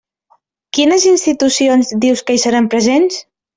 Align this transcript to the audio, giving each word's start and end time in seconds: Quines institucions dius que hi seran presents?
Quines 0.77 1.05
institucions 1.11 1.93
dius 2.07 2.25
que 2.31 2.39
hi 2.39 2.43
seran 2.47 2.73
presents? 2.75 3.25